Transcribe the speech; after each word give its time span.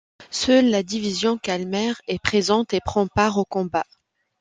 Seule 0.31 0.65
la 0.71 0.81
division 0.81 1.37
Chalmers 1.45 1.93
est 2.07 2.17
présente 2.19 2.73
et 2.73 2.79
prend 2.83 3.05
part 3.05 3.37
au 3.37 3.45
combat. 3.45 3.85